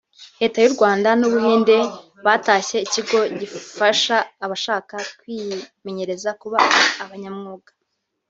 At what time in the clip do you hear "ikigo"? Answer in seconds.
2.85-3.19